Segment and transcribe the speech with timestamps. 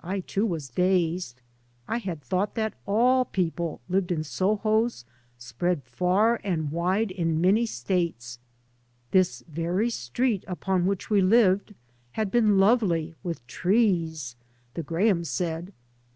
[0.00, 1.40] 1 too was dazed.
[1.86, 5.04] I had thought that all people lived in Sohos
[5.38, 8.40] spread far and wide in many states.
[9.12, 11.72] This very street upon which we lived
[12.18, 14.34] had been lovely with trees,
[14.74, 15.72] the Grahams said.